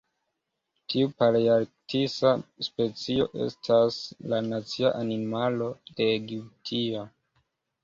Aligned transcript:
Tiu 0.93 1.09
palearktisa 1.19 2.31
specio 2.69 3.29
estas 3.49 3.99
la 4.33 4.41
nacia 4.49 4.95
animalo 5.05 5.71
de 6.01 6.11
Egiptio. 6.19 7.09